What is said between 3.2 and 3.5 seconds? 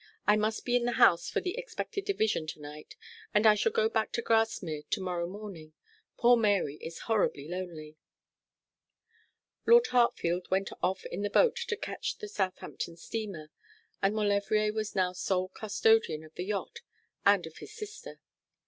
and